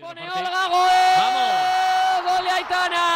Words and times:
Pone 0.00 0.30
Olga, 0.30 0.68
gol. 0.68 0.88
¡Vamos! 1.18 2.24
¡Gol 2.24 2.44
de 2.44 2.50
Aitana! 2.50 3.06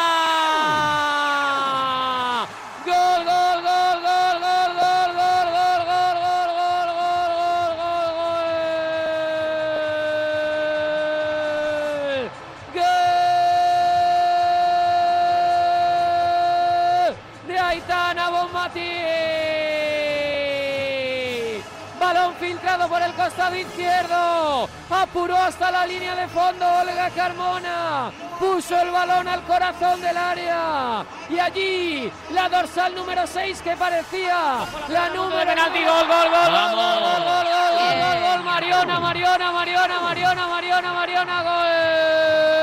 ¡Gol, 2.85 3.25
gol, 3.25 3.63
gol, 3.63 4.01
gol, 4.05 4.41
gol, 4.45 4.71
gol, 4.77 5.11
gol, 5.17 5.19
gol, 5.49 5.81
gol, 5.89 6.21
gol, 6.21 6.49
gol, 6.61 6.91
gol, 7.01 7.17
gol, 7.17 7.41
gol, 7.41 7.73
gol! 12.75 12.85
De 17.47 17.59
Aitana 17.59 18.29
Bonmatí. 18.29 18.93
Balón 21.99 22.35
filtrado 22.35 22.89
por 22.89 23.01
el 23.01 23.15
costado 23.15 23.57
izquierdo. 23.57 24.69
Apuró 25.03 25.37
hasta 25.37 25.71
la 25.71 25.87
línea 25.87 26.15
de 26.15 26.29
fondo 26.29 26.65
Olga 26.67 27.11
Carmona. 27.11 28.13
Puso 28.39 28.79
el 28.81 28.91
balón 28.91 29.27
al 29.27 29.43
corazón 29.43 30.01
del 30.01 30.17
área. 30.17 31.05
Y 31.29 31.39
allí 31.39 32.13
la 32.31 32.49
dorsal 32.49 32.95
número 32.95 33.27
6 33.27 33.61
que 33.63 33.77
parecía 33.77 34.59
la 34.89 35.09
número. 35.11 35.51
Penalti, 35.51 35.85
gol, 35.85 36.07
gol, 36.07 36.31
gol, 36.31 36.51
gol, 36.51 36.75
gol, 36.75 37.01
gol, 37.01 37.25
gol, 37.25 37.45
gol, 37.45 37.85
gol, 37.85 38.03
gol, 38.03 38.21
gol. 38.21 38.45
Mariona, 38.45 39.01
Mariona, 39.01 39.53
Mariona, 39.53 40.01
Mariona, 40.01 40.47
Mariona, 40.47 40.93
Mariona, 40.93 41.43
gol. 41.43 42.54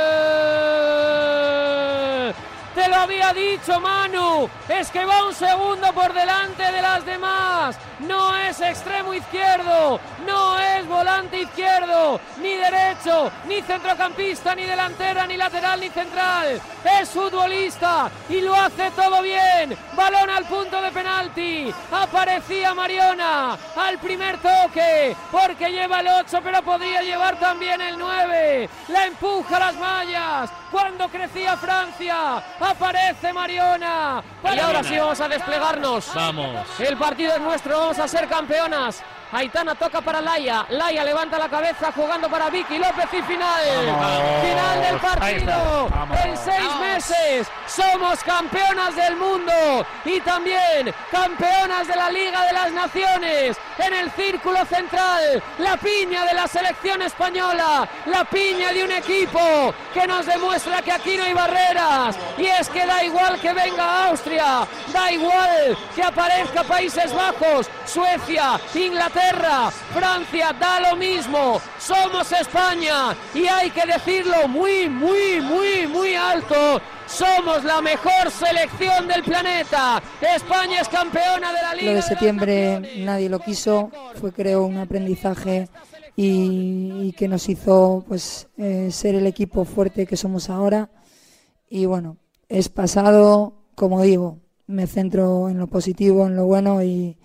Te 2.75 2.87
lo 2.87 2.95
había 2.95 3.33
dicho 3.33 3.81
Manu, 3.81 4.49
es 4.69 4.89
que 4.91 5.03
va 5.03 5.25
un 5.25 5.33
segundo 5.33 5.91
por 5.93 6.13
delante 6.13 6.63
de 6.71 6.81
las 6.81 7.05
demás. 7.05 7.77
No 7.99 8.35
es 8.37 8.61
extremo 8.61 9.13
izquierdo, 9.13 9.99
no 10.25 10.57
es 10.57 10.87
volante 10.87 11.41
izquierdo, 11.41 12.19
ni 12.37 12.55
derecho, 12.55 13.29
ni 13.45 13.61
centrocampista, 13.61 14.55
ni 14.55 14.63
delantera, 14.63 15.27
ni 15.27 15.35
lateral, 15.35 15.81
ni 15.81 15.89
central. 15.89 16.61
Es 16.99 17.09
futbolista 17.09 18.09
y 18.29 18.39
lo 18.39 18.55
hace 18.55 18.89
todo 18.91 19.21
bien. 19.21 19.77
Balón 19.93 20.29
al 20.29 20.45
punto 20.45 20.81
de 20.81 20.91
penalti. 20.91 21.73
Aparecía 21.91 22.73
Mariona 22.73 23.57
al 23.75 23.99
primer 23.99 24.37
toque, 24.37 25.13
porque 25.29 25.71
lleva 25.71 25.99
el 25.99 26.07
8, 26.07 26.39
pero 26.41 26.61
podría 26.63 27.01
llevar 27.01 27.37
también 27.37 27.81
el 27.81 27.99
9. 27.99 28.69
La 28.87 29.05
empuja 29.07 29.57
a 29.57 29.59
las 29.59 29.75
mallas. 29.75 30.60
Cuando 30.71 31.09
crecía 31.09 31.57
Francia, 31.57 32.37
aparece 32.59 33.33
Mariona. 33.33 34.23
Y 34.43 34.59
ahora 34.59 34.83
sí 34.83 34.97
vamos 34.97 35.19
a 35.19 35.27
desplegarnos. 35.27 36.13
Vamos. 36.15 36.65
El 36.79 36.97
partido 36.97 37.35
es 37.35 37.41
nuestro, 37.41 37.77
vamos 37.77 37.99
a 37.99 38.07
ser 38.07 38.27
campeonas. 38.27 39.03
Aitana 39.31 39.75
toca 39.75 40.01
para 40.01 40.19
Laia. 40.19 40.65
Laia 40.69 41.05
levanta 41.05 41.39
la 41.39 41.47
cabeza 41.47 41.91
jugando 41.93 42.29
para 42.29 42.49
Vicky 42.49 42.77
López 42.77 43.07
y 43.13 43.21
final. 43.21 43.61
Vamos. 43.87 44.45
Final 44.45 44.81
del 44.81 44.99
partido. 44.99 45.89
En 46.23 46.37
seis 46.37 46.75
meses 46.81 47.47
somos 47.65 48.21
campeonas 48.23 48.93
del 48.95 49.15
mundo 49.15 49.85
y 50.03 50.19
también 50.19 50.93
campeonas 51.09 51.87
de 51.87 51.95
la 51.95 52.09
Liga 52.11 52.45
de 52.45 52.53
las 52.53 52.71
Naciones. 52.73 53.57
En 53.77 53.93
el 53.93 54.11
círculo 54.11 54.65
central, 54.65 55.41
la 55.59 55.77
piña 55.77 56.25
de 56.25 56.33
la 56.33 56.47
selección 56.47 57.01
española, 57.01 57.87
la 58.07 58.25
piña 58.25 58.73
de 58.73 58.83
un 58.83 58.91
equipo 58.91 59.73
que 59.93 60.05
nos 60.05 60.25
demuestra 60.25 60.81
que 60.81 60.91
aquí 60.91 61.15
no 61.15 61.23
hay 61.23 61.33
barreras. 61.33 62.17
Y 62.37 62.47
es 62.47 62.69
que 62.69 62.85
da 62.85 63.03
igual 63.03 63.39
que 63.39 63.53
venga 63.53 64.07
Austria, 64.07 64.67
da 64.91 65.11
igual 65.11 65.77
que 65.95 66.03
aparezca 66.03 66.63
Países 66.63 67.13
Bajos, 67.13 67.69
Suecia, 67.85 68.59
Inglaterra, 68.75 69.20
Francia, 69.93 70.53
da 70.59 70.79
lo 70.79 70.95
mismo. 70.95 71.59
Somos 71.79 72.31
España 72.31 73.15
y 73.33 73.47
hay 73.47 73.69
que 73.71 73.85
decirlo 73.85 74.47
muy, 74.47 74.89
muy, 74.89 75.41
muy, 75.41 75.87
muy 75.87 76.15
alto. 76.15 76.81
Somos 77.07 77.63
la 77.63 77.81
mejor 77.81 78.31
selección 78.31 79.07
del 79.07 79.23
planeta. 79.23 80.01
España 80.35 80.81
es 80.81 80.87
campeona 80.87 81.51
de 81.51 81.61
la 81.61 81.75
Liga. 81.75 81.91
Lo 81.91 81.95
de 81.97 82.01
septiembre 82.01 82.91
nadie 82.99 83.29
lo 83.29 83.39
quiso, 83.39 83.91
fue 84.15 84.31
creo 84.31 84.63
un 84.65 84.77
aprendizaje 84.77 85.67
y, 86.15 87.07
y 87.07 87.13
que 87.13 87.27
nos 87.27 87.49
hizo 87.49 88.05
pues 88.07 88.47
eh, 88.57 88.89
ser 88.91 89.15
el 89.15 89.27
equipo 89.27 89.65
fuerte 89.65 90.05
que 90.05 90.17
somos 90.17 90.49
ahora. 90.49 90.89
Y 91.69 91.85
bueno, 91.85 92.17
es 92.47 92.69
pasado, 92.69 93.65
como 93.75 94.01
digo, 94.01 94.39
me 94.67 94.87
centro 94.87 95.49
en 95.49 95.57
lo 95.57 95.67
positivo, 95.67 96.27
en 96.27 96.35
lo 96.35 96.45
bueno 96.45 96.81
y, 96.83 97.17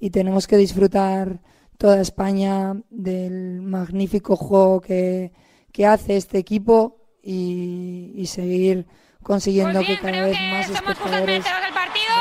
y 0.00 0.10
tenemos 0.10 0.46
que 0.46 0.56
disfrutar 0.56 1.40
toda 1.78 2.00
España 2.00 2.74
del 2.90 3.62
magnífico 3.62 4.36
juego 4.36 4.80
que, 4.80 5.32
que 5.72 5.86
hace 5.86 6.16
este 6.16 6.38
equipo 6.38 6.96
y, 7.22 8.12
y 8.14 8.26
seguir 8.26 8.86
consiguiendo 9.22 9.80
Pues 9.80 9.86
bien, 9.88 9.98
que 9.98 10.04
cada 10.04 10.26
vez 10.26 10.36
que 10.38 10.50
más 10.52 10.66
somos 10.66 10.80
espectadores 10.80 11.26
merecedores 11.26 11.64
del 11.64 11.74
partido. 11.74 12.14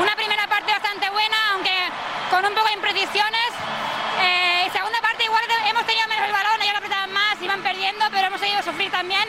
Una 0.00 0.14
primera 0.16 0.48
parte 0.48 0.72
bastante 0.72 1.10
buena, 1.10 1.36
aunque 1.54 1.76
con 2.30 2.44
un 2.46 2.54
poco 2.54 2.68
de 2.68 2.74
imprecisiones. 2.74 3.50
Eh, 4.22 4.70
segunda 4.72 5.00
parte 5.02 5.24
igual 5.24 5.42
hemos 5.68 5.84
tenido 5.84 6.06
menos 6.08 6.24
el 6.26 6.32
balón, 6.32 6.56
ellos 6.62 6.72
lo 6.72 6.78
apretaban 6.78 7.12
más, 7.12 7.42
iban 7.42 7.62
perdiendo, 7.62 8.04
pero 8.10 8.26
hemos 8.28 8.40
seguido 8.40 8.62
sufrir 8.62 8.90
también. 8.90 9.26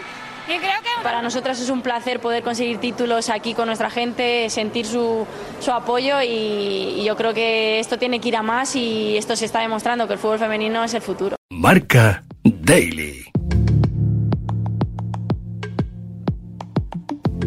Y 0.48 0.58
creo 0.58 0.82
que 0.82 1.04
Para 1.04 1.22
nosotras 1.22 1.60
es 1.60 1.70
un 1.70 1.82
placer 1.82 2.20
poder 2.20 2.44
conseguir 2.44 2.78
títulos 2.78 3.30
aquí 3.30 3.54
con 3.54 3.68
nuestra 3.68 3.90
gente, 3.90 4.50
sentir 4.50 4.86
su, 4.86 5.26
su 5.60 5.72
apoyo 5.72 6.22
y, 6.22 7.00
y 7.00 7.04
yo 7.04 7.16
creo 7.16 7.34
que 7.34 7.80
esto 7.80 7.98
tiene 7.98 8.20
que 8.20 8.30
ir 8.30 8.36
a 8.36 8.42
más 8.42 8.76
y 8.76 9.18
esto 9.18 9.36
se 9.36 9.46
está 9.46 9.60
demostrando 9.62 10.08
que 10.08 10.14
el 10.14 10.20
fútbol 10.20 10.40
femenino 10.40 10.84
es 10.84 10.94
el 10.94 11.02
futuro. 11.02 11.36
Marca 11.50 12.24
Daily. 12.44 13.31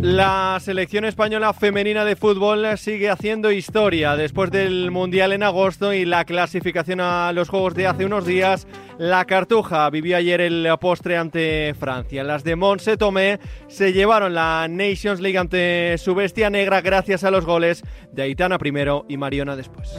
La 0.05 0.59
selección 0.61 1.07
española 1.07 1.55
femenina 1.55 2.05
de 2.05 2.15
fútbol 2.15 2.77
sigue 2.77 3.09
haciendo 3.09 3.51
historia. 3.51 4.17
Después 4.17 4.51
del 4.51 4.91
Mundial 4.91 5.33
en 5.33 5.43
agosto 5.43 5.95
y 5.95 6.05
la 6.05 6.27
clasificación 6.27 7.01
a 7.01 7.33
los 7.33 7.49
Juegos 7.49 7.75
de 7.75 7.87
hace 7.87 8.05
unos 8.05 8.27
días, 8.27 8.67
la 8.99 9.25
Cartuja 9.25 9.89
vivió 9.89 10.19
ayer 10.19 10.43
el 10.43 10.69
postre 10.79 11.17
ante 11.17 11.73
Francia. 11.81 12.23
Las 12.23 12.45
de 12.45 12.55
Monse 12.55 12.99
Tomé 12.99 13.41
se 13.67 13.95
llevaron 13.95 14.35
la 14.35 14.67
Nations 14.69 15.23
League 15.23 15.39
ante 15.39 15.97
su 15.97 16.15
bestia 16.15 16.51
negra 16.51 16.83
gracias 16.83 17.25
a 17.25 17.31
los 17.31 17.47
goles 17.47 17.83
de 18.13 18.25
Aitana 18.25 18.59
primero 18.59 19.07
y 19.09 19.17
Mariona 19.17 19.57
después. 19.57 19.91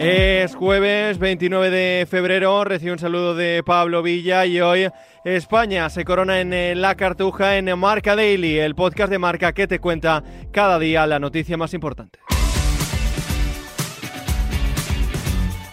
Es 0.00 0.54
jueves 0.54 1.18
29 1.18 1.70
de 1.70 2.06
febrero, 2.06 2.62
recibe 2.62 2.92
un 2.92 3.00
saludo 3.00 3.34
de 3.34 3.64
Pablo 3.66 4.00
Villa 4.00 4.46
y 4.46 4.60
hoy 4.60 4.88
España 5.24 5.90
se 5.90 6.04
corona 6.04 6.40
en 6.40 6.52
eh, 6.52 6.76
La 6.76 6.94
Cartuja 6.94 7.56
en 7.56 7.76
Marca 7.76 8.14
Daily, 8.14 8.60
el 8.60 8.76
podcast 8.76 9.10
de 9.10 9.18
Marca 9.18 9.52
que 9.52 9.66
te 9.66 9.80
cuenta 9.80 10.22
cada 10.52 10.78
día 10.78 11.04
la 11.08 11.18
noticia 11.18 11.56
más 11.56 11.74
importante. 11.74 12.20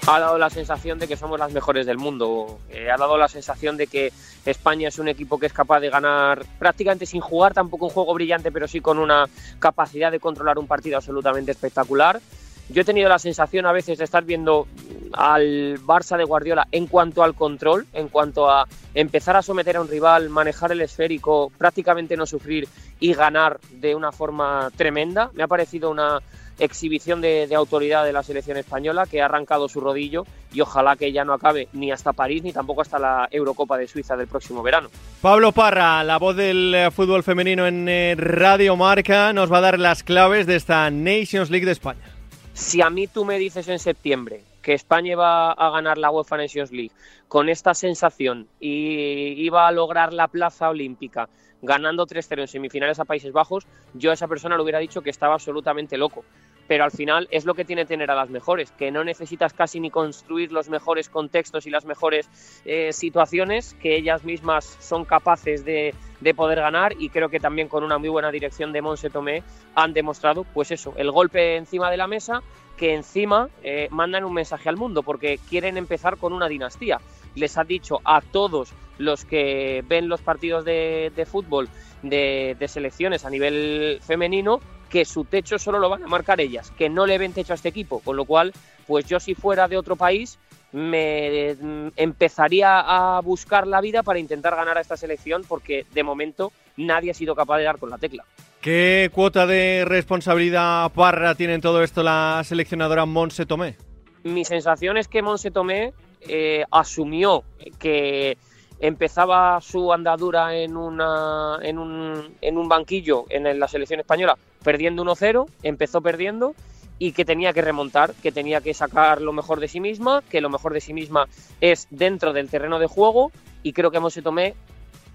ha 0.08 0.20
dado 0.20 0.38
la 0.38 0.50
sensación 0.50 1.00
de 1.00 1.08
que 1.08 1.18
somos 1.18 1.40
las 1.40 1.52
mejores 1.52 1.86
del 1.86 1.98
mundo. 1.98 2.60
Eh, 2.70 2.92
ha 2.92 2.98
dado 2.98 3.18
la 3.18 3.28
sensación 3.28 3.76
de 3.76 3.88
que 3.88 4.14
España 4.46 4.90
es 4.90 5.00
un 5.00 5.08
equipo 5.08 5.40
que 5.40 5.48
es 5.48 5.54
capaz 5.54 5.80
de 5.80 5.90
ganar 5.90 6.46
prácticamente 6.60 7.06
sin 7.06 7.22
jugar, 7.22 7.54
tampoco 7.54 7.86
un 7.86 7.92
juego 7.92 8.14
brillante, 8.14 8.52
pero 8.52 8.68
sí 8.68 8.82
con 8.82 9.00
una 9.00 9.28
capacidad 9.58 10.12
de 10.12 10.20
controlar 10.20 10.60
un 10.60 10.68
partido 10.68 10.98
absolutamente 10.98 11.52
espectacular. 11.52 12.22
Yo 12.70 12.82
he 12.82 12.86
tenido 12.86 13.10
la 13.10 13.20
sensación 13.20 13.66
a 13.66 13.72
veces 13.72 13.98
de 13.98 14.04
estar 14.04 14.24
viendo 14.24 14.68
al 15.14 15.80
Barça 15.86 16.18
de 16.18 16.24
Guardiola 16.24 16.68
en 16.72 16.88
cuanto 16.88 17.24
al 17.24 17.36
control, 17.36 17.86
en 17.94 18.10
cuanto 18.10 18.50
a 18.50 18.68
empezar 18.94 19.36
a 19.36 19.42
someter 19.42 19.78
a 19.78 19.82
un 19.82 19.88
rival, 19.88 20.30
manejar 20.30 20.72
el 20.72 20.82
esférico, 20.82 21.52
prácticamente 21.58 22.18
no 22.18 22.26
sufrir 22.26 22.68
y 23.00 23.14
ganar 23.14 23.60
de 23.72 23.96
una 23.96 24.12
forma 24.12 24.72
tremenda. 24.76 25.30
Me 25.34 25.44
ha 25.44 25.48
parecido 25.48 25.92
una 25.92 26.20
exhibición 26.58 27.22
de, 27.22 27.54
autoridad 27.56 28.06
de 28.06 28.14
la 28.14 28.24
selección 28.24 28.58
española 28.58 29.06
que 29.06 29.22
ha 29.22 29.26
arrancado 29.26 29.68
su 29.68 29.82
rodillo 29.82 30.26
y 30.54 30.62
ojalá 30.62 30.96
que 30.96 31.12
ya 31.12 31.26
no 31.26 31.34
acabe 31.34 31.68
ni 31.74 31.92
hasta 31.92 32.14
París 32.14 32.44
ni 32.44 32.54
tampoco 32.54 32.82
hasta 32.82 32.98
la 32.98 33.28
Eurocopa 33.30 33.78
de 33.78 33.88
Suiza 33.88 34.16
del 34.16 34.28
próximo 34.28 34.64
verano. 34.64 34.90
Pablo 35.22 35.52
Parra, 35.52 36.04
la 36.04 36.18
voz 36.18 36.36
del 36.36 36.74
eh, 36.74 36.92
fútbol 36.92 37.24
femenino 37.24 37.68
en 37.68 37.88
eh, 37.90 38.16
Radio 38.18 38.76
Marca, 38.78 39.34
nos 39.34 39.52
va 39.52 39.58
a 39.58 39.62
dar 39.62 39.80
las 39.80 40.04
claves 40.04 40.48
de 40.48 40.56
esta 40.56 40.90
Nations 40.90 41.50
League 41.50 41.66
de 41.66 41.74
España. 41.74 42.15
Si 42.56 42.82
a 42.82 42.90
mí 42.90 43.08
tú 43.08 43.26
me 43.26 43.38
dices 43.38 43.68
en 43.68 43.80
septiembre 43.80 44.42
que 44.62 44.74
España 44.74 45.12
iba 45.12 45.52
a 45.52 45.70
ganar 45.72 45.98
la 45.98 46.10
UEFA 46.10 46.38
Nations 46.38 46.72
League 46.72 46.94
con 47.28 47.50
esta 47.50 47.74
sensación 47.74 48.48
y 48.62 49.34
iba 49.44 49.68
a 49.68 49.74
lograr 49.74 50.14
la 50.14 50.30
plaza 50.30 50.70
olímpica 50.70 51.28
ganando 51.62 52.08
3-0 52.08 52.40
en 52.40 52.48
semifinales 52.48 53.00
a 53.00 53.06
Países 53.06 53.34
Bajos, 53.34 53.68
yo 53.94 54.12
a 54.12 54.14
esa 54.14 54.30
persona 54.30 54.56
le 54.56 54.64
hubiera 54.64 54.80
dicho 54.80 55.02
que 55.02 55.10
estaba 55.10 55.34
absolutamente 55.34 55.98
loco. 55.98 56.24
Pero 56.68 56.86
al 56.86 56.92
final 56.92 57.28
es 57.30 57.44
lo 57.44 57.56
que 57.56 57.66
tiene 57.66 57.86
tener 57.86 58.10
a 58.10 58.16
las 58.16 58.30
mejores, 58.30 58.72
que 58.72 58.90
no 58.90 59.04
necesitas 59.04 59.54
casi 59.54 59.82
ni 59.82 59.92
construir 59.92 60.54
los 60.54 60.70
mejores 60.70 61.10
contextos 61.10 61.68
y 61.68 61.70
las 61.70 61.86
mejores 61.86 62.30
eh, 62.64 62.94
situaciones, 62.94 63.74
que 63.76 63.98
ellas 63.98 64.24
mismas 64.24 64.78
son 64.80 65.04
capaces 65.04 65.66
de, 65.66 65.94
de 66.26 66.34
poder 66.34 66.60
ganar 66.60 66.96
y 66.98 67.10
creo 67.10 67.30
que 67.30 67.40
también 67.40 67.68
con 67.68 67.84
una 67.84 68.00
muy 68.00 68.10
buena 68.10 68.32
dirección 68.32 68.74
de 68.74 68.82
Monse 68.82 69.12
Tomé 69.12 69.44
han 69.76 69.94
demostrado, 69.94 70.44
pues 70.44 70.72
eso, 70.72 70.96
el 70.98 71.12
golpe 71.12 71.56
encima 71.56 71.92
de 71.92 71.98
la 71.98 72.08
mesa, 72.08 72.42
que 72.78 72.96
encima 72.96 73.48
eh, 73.62 73.88
mandan 73.92 74.26
un 74.26 74.34
mensaje 74.34 74.68
al 74.68 74.76
mundo 74.76 75.04
porque 75.04 75.40
quieren 75.48 75.78
empezar 75.78 76.18
con 76.18 76.34
una 76.34 76.48
dinastía. 76.48 77.00
Les 77.36 77.60
ha 77.60 77.64
dicho 77.64 78.02
a 78.04 78.22
todos 78.22 78.74
los 78.98 79.24
que 79.24 79.84
ven 79.88 80.10
los 80.10 80.20
partidos 80.22 80.66
de, 80.66 81.28
fútbol 81.32 81.70
de, 82.02 82.58
selecciones 82.68 83.24
a 83.24 83.30
nivel 83.30 84.00
femenino 84.02 84.62
que 84.90 85.06
su 85.06 85.26
techo 85.26 85.60
solo 85.60 85.78
lo 85.78 85.90
van 85.90 86.06
a 86.06 86.08
marcar 86.08 86.42
ellas, 86.42 86.72
que 86.72 86.90
no 86.90 87.06
le 87.06 87.20
ven 87.20 87.34
techo 87.34 87.54
a 87.54 87.56
este 87.56 87.70
equipo, 87.70 88.00
con 88.00 88.16
lo 88.16 88.26
cual, 88.26 88.52
pues 88.88 89.06
yo 89.06 89.20
si 89.20 89.36
fuera 89.36 89.68
de 89.68 89.78
otro 89.78 89.96
país 89.96 90.40
me 90.76 91.56
mm, 91.60 91.88
empezaría 91.96 92.82
a 92.82 93.22
buscar 93.22 93.66
la 93.66 93.80
vida 93.80 94.04
para 94.04 94.20
intentar 94.20 94.56
ganar 94.56 94.78
a 94.78 94.82
esta 94.82 94.98
selección 94.98 95.44
porque 95.48 95.86
de 95.94 96.04
momento 96.04 96.52
nadie 96.76 97.12
ha 97.12 97.14
sido 97.14 97.34
capaz 97.34 97.60
de 97.60 97.64
dar 97.64 97.78
con 97.78 97.90
la 97.90 97.98
tecla. 97.98 98.26
¿Qué 98.60 99.10
cuota 99.14 99.46
de 99.48 99.86
responsabilidad 99.86 100.92
parra 100.92 101.36
tiene 101.36 101.54
en 101.54 101.62
todo 101.62 101.82
esto 101.82 102.04
la 102.04 102.42
seleccionadora 102.44 103.06
Monse 103.06 103.46
Tomé? 103.46 103.78
Mi 104.24 104.44
sensación 104.44 104.98
es 104.98 105.08
que 105.08 105.22
Monse 105.22 105.50
Tomé 105.50 105.94
eh, 106.28 106.66
asumió 106.72 107.44
que 107.80 108.38
empezaba 108.80 109.62
su 109.62 109.94
andadura 109.94 110.58
en, 110.58 110.76
una, 110.76 111.58
en, 111.62 111.78
un, 111.78 112.36
en 112.42 112.58
un 112.58 112.68
banquillo 112.68 113.26
en 113.30 113.60
la 113.60 113.68
selección 113.70 114.02
española 114.02 114.36
perdiendo 114.66 115.06
1-0, 115.06 115.48
empezó 115.62 116.02
perdiendo 116.02 116.56
y 116.98 117.12
que 117.12 117.26
tenía 117.26 117.54
que 117.54 117.62
remontar, 117.62 118.14
que 118.16 118.32
tenía 118.32 118.62
que 118.62 118.74
sacar 118.74 119.22
lo 119.22 119.34
mejor 119.34 119.60
de 119.60 119.68
sí 119.68 119.80
misma, 119.80 120.24
que 120.30 120.42
lo 120.42 120.50
mejor 120.50 120.74
de 120.74 120.82
sí 120.82 120.94
misma 120.94 121.28
es 121.62 121.88
dentro 121.90 122.34
del 122.34 122.50
terreno 122.50 122.80
de 122.80 122.88
juego 122.88 123.32
y 123.64 123.74
creo 123.74 123.92
que 123.92 124.00
Monse 124.00 124.22
Tomé 124.22 124.56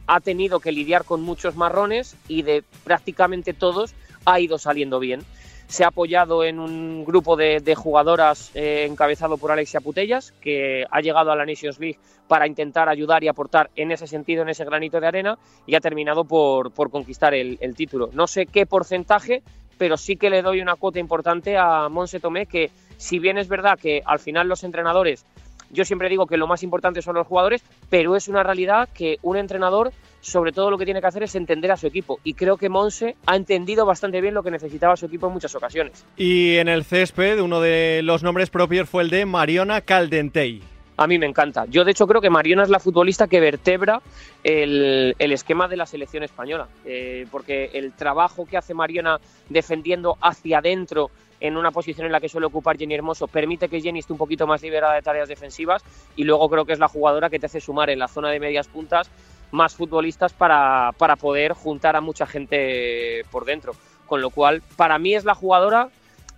ha 0.06 0.20
tenido 0.20 0.60
que 0.60 0.72
lidiar 0.72 1.04
con 1.04 1.22
muchos 1.22 1.56
marrones 1.56 2.16
y 2.26 2.42
de 2.42 2.64
prácticamente 2.84 3.54
todos 3.54 3.94
ha 4.24 4.40
ido 4.40 4.58
saliendo 4.58 4.98
bien. 4.98 5.22
Se 5.68 5.84
ha 5.84 5.88
apoyado 5.88 6.42
en 6.42 6.58
un 6.58 7.04
grupo 7.04 7.36
de, 7.36 7.74
jugadoras 7.76 8.50
eh, 8.54 8.86
encabezado 8.90 9.38
por 9.38 9.52
Alexia 9.52 9.80
Putellas, 9.80 10.32
que 10.40 10.84
ha 10.90 11.00
llegado 11.00 11.30
a 11.30 11.36
la 11.36 11.46
Nations 11.46 11.78
League 11.78 12.00
para 12.26 12.48
intentar 12.48 12.88
ayudar 12.88 13.22
y 13.22 13.28
aportar 13.28 13.70
en 13.76 13.92
ese 13.92 14.08
sentido, 14.08 14.42
en 14.42 14.48
ese 14.48 14.64
granito 14.64 14.98
de 14.98 15.06
arena, 15.06 15.38
y 15.64 15.76
ha 15.76 15.80
terminado 15.80 16.24
por, 16.24 16.72
conquistar 16.90 17.34
el, 17.34 17.56
el 17.60 17.76
título. 17.76 18.10
No 18.12 18.26
sé 18.26 18.46
qué 18.46 18.66
porcentaje, 18.66 19.44
pero 19.80 19.96
sí 19.96 20.16
que 20.16 20.28
le 20.28 20.42
doy 20.42 20.60
una 20.60 20.76
cuota 20.76 20.98
importante 20.98 21.56
a 21.56 21.88
Monse 21.88 22.20
Tomé, 22.20 22.44
que 22.44 22.70
si 22.98 23.18
bien 23.18 23.38
es 23.38 23.48
verdad 23.48 23.78
que 23.80 24.02
al 24.04 24.18
final 24.18 24.46
los 24.46 24.62
entrenadores 24.62 25.24
yo 25.70 25.86
siempre 25.86 26.10
digo 26.10 26.26
que 26.26 26.36
lo 26.36 26.46
más 26.46 26.62
importante 26.62 27.00
son 27.00 27.14
los 27.14 27.26
jugadores, 27.26 27.62
pero 27.88 28.14
es 28.14 28.28
una 28.28 28.42
realidad 28.42 28.90
que 28.92 29.16
un 29.22 29.38
entrenador 29.38 29.92
sobre 30.20 30.52
todo 30.52 30.70
lo 30.70 30.76
que 30.76 30.84
tiene 30.84 31.00
que 31.00 31.06
hacer 31.06 31.22
es 31.22 31.34
entender 31.34 31.72
a 31.72 31.78
su 31.78 31.86
equipo. 31.86 32.18
Y 32.24 32.34
creo 32.34 32.58
que 32.58 32.68
Monse 32.68 33.16
ha 33.24 33.36
entendido 33.36 33.86
bastante 33.86 34.20
bien 34.20 34.34
lo 34.34 34.42
que 34.42 34.50
necesitaba 34.50 34.96
su 34.96 35.06
equipo 35.06 35.28
en 35.28 35.32
muchas 35.32 35.54
ocasiones. 35.54 36.04
Y 36.16 36.56
en 36.56 36.68
el 36.68 36.84
césped, 36.84 37.40
uno 37.40 37.60
de 37.60 38.02
los 38.02 38.22
nombres 38.22 38.50
propios 38.50 38.88
fue 38.88 39.04
el 39.04 39.10
de 39.10 39.24
Mariona 39.24 39.80
Caldentey. 39.80 40.60
A 41.00 41.06
mí 41.06 41.18
me 41.18 41.24
encanta. 41.24 41.64
Yo, 41.64 41.82
de 41.82 41.92
hecho, 41.92 42.06
creo 42.06 42.20
que 42.20 42.28
Mariona 42.28 42.62
es 42.62 42.68
la 42.68 42.78
futbolista 42.78 43.26
que 43.26 43.40
vertebra 43.40 44.02
el, 44.44 45.14
esquema 45.18 45.66
de 45.66 45.78
la 45.78 45.86
selección 45.86 46.24
española. 46.24 46.68
Eh, 46.84 47.26
porque 47.30 47.70
el 47.72 47.94
trabajo 47.94 48.44
que 48.44 48.58
hace 48.58 48.74
Mariona 48.74 49.18
defendiendo 49.48 50.18
hacia 50.20 50.58
adentro 50.58 51.10
en 51.40 51.56
una 51.56 51.70
posición 51.70 52.04
en 52.04 52.12
la 52.12 52.20
que 52.20 52.28
suele 52.28 52.48
ocupar 52.48 52.76
Jenny 52.76 52.96
Hermoso, 52.96 53.28
permite 53.28 53.70
que 53.70 53.80
Jenny 53.80 54.00
esté 54.00 54.12
un 54.12 54.18
poquito 54.18 54.46
más 54.46 54.60
liberada 54.60 54.92
de 54.92 55.00
tareas 55.00 55.26
defensivas 55.26 55.82
y 56.16 56.24
luego 56.24 56.50
creo 56.50 56.66
que 56.66 56.74
es 56.74 56.78
la 56.78 56.88
jugadora 56.88 57.30
que 57.30 57.38
te 57.38 57.46
hace 57.46 57.62
sumar 57.62 57.88
en 57.88 57.98
la 57.98 58.06
zona 58.06 58.28
de 58.28 58.38
medias 58.38 58.68
puntas 58.68 59.10
más 59.52 59.74
futbolistas 59.74 60.34
para, 60.34 60.92
para 60.98 61.16
poder 61.16 61.54
juntar 61.54 61.96
a 61.96 62.02
mucha 62.02 62.26
gente 62.26 63.24
por 63.30 63.46
dentro. 63.46 63.72
Con 64.04 64.20
lo 64.20 64.28
cual, 64.28 64.60
para 64.76 64.98
mí 64.98 65.14
es 65.14 65.24
la 65.24 65.34
jugadora 65.34 65.88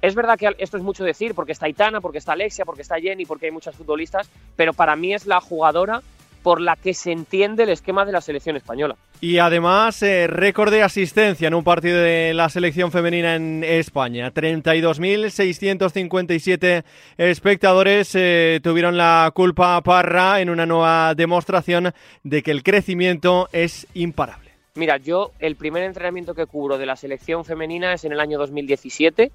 es 0.03 0.15
verdad 0.15 0.39
que 0.39 0.55
esto 0.59 0.77
es 0.77 0.83
mucho 0.83 1.05
decir, 1.05 1.35
porque 1.35 1.53
está 1.53 1.67
Itana, 1.69 2.01
porque 2.01 2.19
está 2.19 2.33
Alexia, 2.33 2.65
porque 2.65 2.83
está 2.83 2.99
Jenny, 3.01 3.25
porque 3.25 3.47
hay 3.47 3.53
muchas 3.53 3.77
futbolistas, 3.77 4.29
pero 4.57 4.73
para 4.73 4.97
mí 4.97 5.15
es 5.15 5.27
la 5.27 5.41
jugadora 5.41 6.03
por 6.43 6.61
la 6.61 6.77
que 6.77 6.93
se 6.93 7.13
entiende 7.13 7.63
el 7.63 7.69
esquema 7.69 8.05
de 8.05 8.11
la 8.11 8.21
selección 8.21 8.57
española. 8.57 8.97
Y 9.21 9.39
además, 9.39 10.03
eh, 10.03 10.27
récord 10.27 10.73
de 10.73 10.83
asistencia 10.83 11.47
en 11.47 11.55
un 11.55 11.63
partido 11.63 11.99
de 11.99 12.35
la 12.35 12.49
selección 12.49 12.91
femenina 12.91 13.37
en 13.37 13.63
España. 13.63 14.33
32.657 14.33 16.83
espectadores 17.17 18.13
eh, 18.17 18.59
tuvieron 18.61 18.97
la 18.97 19.31
culpa 19.33 19.77
a 19.77 19.83
Parra 19.83 20.41
en 20.41 20.51
una 20.51 20.67
nueva 20.67 21.15
demostración 21.15 21.93
de 22.25 22.43
que 22.43 22.51
el 22.51 22.65
crecimiento 22.65 23.49
es 23.53 23.87
imparable. 23.95 24.51
Mira, 24.75 24.97
yo 24.97 25.31
el 25.39 25.55
primer 25.55 25.85
entrenamiento 25.85 26.35
que 26.35 26.47
cubro 26.47 26.77
de 26.79 26.87
la 26.87 26.97
selección 26.97 27.45
femenina 27.45 27.93
es 27.93 28.05
en 28.05 28.11
el 28.13 28.19
año 28.19 28.37
2017. 28.39 29.31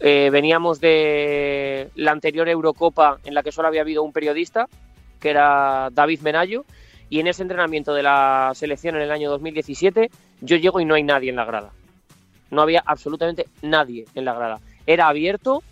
Eh, 0.00 0.28
veníamos 0.30 0.80
de 0.80 1.90
la 1.94 2.12
anterior 2.12 2.48
Eurocopa 2.48 3.18
en 3.24 3.34
la 3.34 3.42
que 3.42 3.52
solo 3.52 3.68
había 3.68 3.80
habido 3.80 4.02
un 4.02 4.12
periodista 4.12 4.68
que 5.20 5.30
era 5.30 5.88
David 5.92 6.20
Menayo, 6.20 6.64
y 7.08 7.20
en 7.20 7.26
ese 7.26 7.42
entrenamiento 7.42 7.94
de 7.94 8.02
la 8.02 8.52
selección 8.54 8.96
en 8.96 9.02
el 9.02 9.10
año 9.10 9.30
2017 9.30 10.10
yo 10.40 10.56
llego 10.56 10.80
y 10.80 10.84
no 10.84 10.94
hay 10.94 11.02
nadie 11.02 11.30
en 11.30 11.36
la 11.36 11.44
grada. 11.44 11.72
No 12.50 12.62
había 12.62 12.82
absolutamente 12.84 13.46
nadie 13.62 14.06
en 14.14 14.24
la 14.24 14.34
grada. 14.34 14.60
Era 14.86 15.08
abierto 15.08 15.62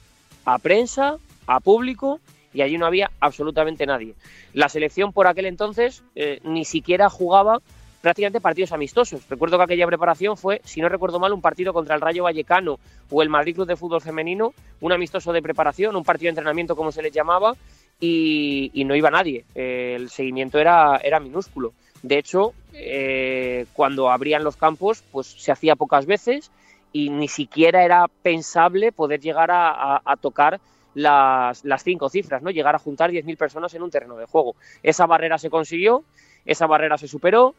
a 0.44 0.58
prensa, 0.58 1.16
a 1.46 1.60
público 1.60 2.20
y 2.52 2.62
allí 2.62 2.78
no 2.78 2.86
había 2.86 3.10
absolutamente 3.20 3.86
nadie. 3.86 4.14
La 4.52 4.68
selección 4.68 5.12
por 5.12 5.26
aquel 5.26 5.46
entonces 5.46 6.02
eh, 6.14 6.40
ni 6.44 6.64
siquiera 6.64 7.10
jugaba 7.10 7.60
prácticamente 8.04 8.42
partidos 8.42 8.72
amistosos. 8.72 9.26
Recuerdo 9.30 9.56
que 9.56 9.64
aquella 9.64 9.86
preparación 9.86 10.36
fue, 10.36 10.60
si 10.62 10.82
no 10.82 10.90
recuerdo 10.90 11.18
mal, 11.18 11.32
un 11.32 11.40
partido 11.40 11.72
contra 11.72 11.94
el 11.94 12.02
Rayo 12.02 12.24
Vallecano 12.24 12.78
o 13.10 13.22
el 13.22 13.30
Madrid 13.30 13.54
Club 13.54 13.66
de 13.66 13.76
Fútbol 13.76 14.02
Femenino, 14.02 14.52
un 14.82 14.92
amistoso 14.92 15.32
de 15.32 15.40
preparación, 15.40 15.96
un 15.96 16.04
partido 16.04 16.26
de 16.26 16.32
entrenamiento 16.32 16.76
como 16.76 16.92
se 16.92 17.00
les 17.00 17.12
llamaba, 17.12 17.54
y, 17.98 18.84
no 18.84 18.94
iba 18.94 19.10
nadie. 19.10 19.46
el 19.54 20.10
seguimiento 20.10 20.58
era, 20.58 20.98
era 21.02 21.18
minúsculo. 21.18 21.72
De 22.02 22.18
hecho, 22.18 22.52
eh, 22.74 23.64
cuando 23.72 24.10
abrían 24.10 24.44
los 24.44 24.56
campos, 24.56 25.02
pues 25.10 25.26
se 25.26 25.50
hacía 25.50 25.74
pocas 25.74 26.04
veces 26.04 26.50
y 26.92 27.08
ni 27.08 27.28
siquiera 27.28 27.82
era 27.84 28.06
pensable 28.22 28.92
poder 28.92 29.20
llegar 29.20 29.48
a, 29.50 30.02
tocar 30.20 30.60
las, 30.92 31.64
las, 31.64 31.82
cinco 31.82 32.10
cifras, 32.10 32.42
¿no? 32.42 32.50
Llegar 32.50 32.74
a 32.74 32.78
juntar 32.78 33.10
10.000 33.10 33.38
personas 33.38 33.72
en 33.72 33.82
un 33.82 33.90
terreno 33.90 34.16
de 34.16 34.26
juego. 34.26 34.54
Esa 34.82 35.06
barrera 35.06 35.38
se 35.38 35.48
consiguió, 35.48 36.04
esa 36.44 36.66
barrera 36.66 36.98
se 36.98 37.08
superó. 37.08 37.54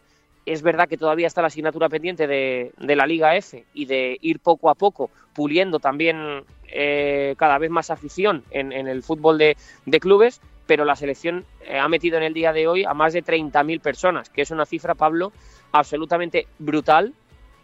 Es 0.45 0.61
verdad 0.61 0.87
que 0.87 0.97
todavía 0.97 1.27
está 1.27 1.41
la 1.41 1.47
asignatura 1.47 1.89
pendiente 1.89 2.27
de, 2.27 2.71
la 2.77 3.07
Liga 3.07 3.35
F 3.35 3.65
y 3.73 3.85
de 3.85 4.17
ir 4.21 4.39
poco 4.39 4.69
a 4.69 4.75
poco 4.75 5.09
puliendo 5.33 5.79
también 5.79 6.43
eh, 6.67 7.35
cada 7.37 7.57
vez 7.57 7.69
más 7.69 7.89
afición 7.89 8.43
en, 8.51 8.71
el 8.71 9.03
fútbol 9.03 9.37
de, 9.37 9.57
clubes, 9.99 10.39
pero 10.65 10.85
la 10.85 10.95
selección 10.95 11.45
eh, 11.65 11.77
ha 11.77 11.87
metido 11.87 12.17
en 12.17 12.23
el 12.23 12.33
día 12.33 12.53
de 12.53 12.67
hoy 12.67 12.83
a 12.83 12.93
más 12.93 13.13
de 13.13 13.23
30.000 13.23 13.81
personas, 13.81 14.29
que 14.29 14.43
es 14.43 14.51
una 14.51 14.65
cifra, 14.65 14.95
Pablo, 14.95 15.33
absolutamente 15.71 16.47
brutal, 16.59 17.13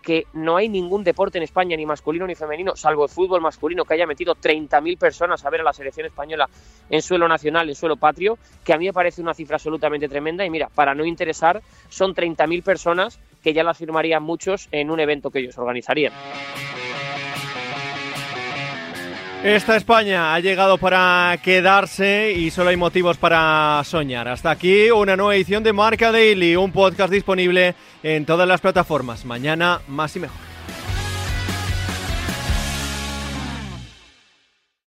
que 0.02 0.26
no 0.34 0.58
hay 0.58 0.70
ningún 0.70 1.04
deporte 1.04 1.38
en 1.38 1.44
España, 1.44 1.78
ni 1.78 1.86
masculino 1.86 2.26
ni 2.28 2.36
femenino, 2.36 2.76
salvo 2.76 3.04
el 3.04 3.10
fútbol 3.10 3.42
masculino, 3.42 3.86
que 3.86 3.94
haya 3.94 4.08
metido 4.08 4.36
30.000 4.36 4.98
personas 4.98 5.46
a 5.46 5.50
ver 5.50 5.62
a 5.62 5.64
la 5.64 5.74
selección 5.74 6.06
española 6.06 6.50
en 6.90 7.02
suelo 7.02 7.28
nacional, 7.28 7.70
en 7.70 7.76
suelo 7.76 7.98
patrio, 7.98 8.38
que 8.64 8.74
a 8.74 8.78
mí 8.78 8.86
me 8.86 8.94
parece 8.94 9.22
una 9.22 9.34
cifra 9.34 9.56
absolutamente 9.56 10.08
tremenda. 10.08 10.46
Y 10.46 10.50
mira, 10.50 10.70
para 10.74 10.96
no 10.96 11.06
interesar, 11.06 11.62
son 11.90 12.16
30.000 12.16 12.64
personas 12.64 13.20
que 13.44 13.54
ya 13.54 13.64
las 13.64 13.78
firmarían 13.78 14.24
muchos 14.24 14.68
en 14.72 14.92
un 14.92 15.00
evento 15.00 15.32
que 15.32 15.40
ellos 15.40 15.58
organizarían. 15.58 16.14
Esta 19.44 19.76
España 19.76 20.36
ha 20.36 20.40
llegado 20.40 20.78
para 20.78 21.36
quedarse 21.44 22.32
y 22.38 22.52
solo 22.52 22.70
hay 22.70 22.78
motivos 22.78 23.18
para 23.18 23.82
soñar. 23.84 24.28
Hasta 24.28 24.52
aquí 24.52 24.92
una 24.92 25.18
nueva 25.18 25.36
edición 25.36 25.64
de 25.64 25.74
Marca 25.74 26.12
Daily, 26.12 26.56
un 26.56 26.72
podcast 26.72 27.12
disponible 27.12 27.74
en 28.04 28.28
todas 28.28 28.48
las 28.48 28.62
plataformas. 28.62 29.26
Mañana 29.26 29.82
más 29.88 30.16
y 30.16 30.20
mejor. 30.20 30.51